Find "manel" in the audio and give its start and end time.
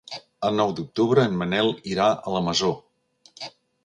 1.41-1.69